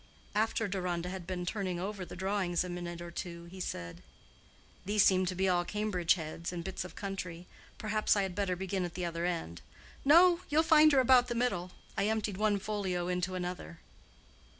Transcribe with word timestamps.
After 0.33 0.67
Deronda 0.67 1.09
had 1.09 1.27
been 1.27 1.45
turning 1.45 1.79
over 1.79 2.03
the 2.03 2.15
drawings 2.15 2.63
a 2.63 2.69
minute 2.69 3.03
or 3.03 3.11
two, 3.11 3.45
he 3.51 3.59
said, 3.59 4.01
"These 4.83 5.05
seem 5.05 5.27
to 5.27 5.35
be 5.35 5.47
all 5.47 5.63
Cambridge 5.63 6.15
heads 6.15 6.51
and 6.51 6.63
bits 6.63 6.83
of 6.83 6.95
country. 6.95 7.45
Perhaps 7.77 8.15
I 8.15 8.23
had 8.23 8.33
better 8.33 8.55
begin 8.55 8.83
at 8.83 8.95
the 8.95 9.05
other 9.05 9.27
end." 9.27 9.61
"No; 10.03 10.39
you'll 10.49 10.63
find 10.63 10.91
her 10.91 10.99
about 11.01 11.27
the 11.27 11.35
middle. 11.35 11.69
I 11.95 12.07
emptied 12.07 12.37
one 12.37 12.57
folio 12.57 13.09
into 13.09 13.35
another." 13.35 13.77